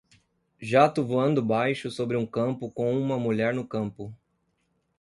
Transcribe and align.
Jato 0.59 1.05
voando 1.05 1.43
baixo 1.43 1.91
sobre 1.91 2.17
um 2.17 2.25
campo 2.25 2.71
com 2.71 2.97
uma 2.99 3.19
mulher 3.19 3.53
no 3.53 3.67
campo. 3.67 4.11